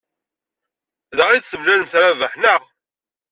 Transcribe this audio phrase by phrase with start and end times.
[1.15, 2.61] Da ay d-temlalemt ed Rabaḥ, naɣ?